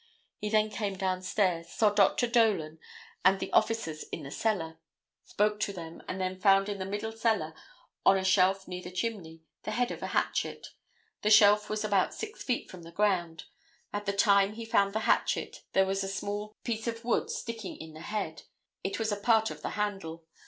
[0.39, 2.25] He then came down stairs; saw Dr.
[2.25, 2.79] Dolan
[3.23, 4.79] and the officers in the cellar;
[5.23, 7.53] spoke to them and then found in the middle cellar,
[8.03, 10.69] on a shelf near the chimney, the head of a hatchet;
[11.21, 13.43] the shelf was about six feet from the ground;
[13.93, 17.77] at the time he found the hatchet there was a small piece of wood sticking
[17.77, 18.41] in the head,
[18.83, 20.25] it was a part of the handle.